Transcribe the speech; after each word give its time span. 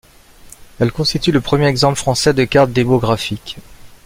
Elle 0.79 0.91
constitue 0.91 1.31
le 1.31 1.41
premier 1.41 1.67
exemple 1.67 1.99
français 1.99 2.33
de 2.33 2.43
carte 2.43 2.71
démographique. 2.71 3.57